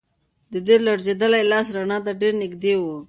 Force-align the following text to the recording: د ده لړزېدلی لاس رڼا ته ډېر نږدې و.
د 0.51 0.53
ده 0.65 0.75
لړزېدلی 0.85 1.43
لاس 1.51 1.67
رڼا 1.77 1.97
ته 2.05 2.11
ډېر 2.21 2.33
نږدې 2.41 2.73
و. 2.79 2.83